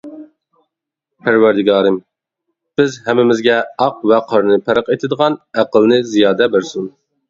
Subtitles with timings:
[1.25, 1.99] پەرۋەردىگارىم،
[2.81, 6.95] بىز ھەممىمىزگە ئاق ۋە قارىنى پەرق ئېتىدىغان ئەقىلنى زىيادە بەرسۇن.